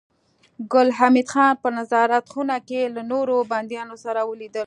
ګل 0.71 0.89
حمید 0.97 1.27
خان 1.33 1.51
په 1.63 1.69
نظارت 1.77 2.25
خونه 2.33 2.57
کې 2.67 2.81
له 2.95 3.01
نورو 3.11 3.35
بنديانو 3.51 3.95
سره 4.05 4.19
ولیدل 4.29 4.59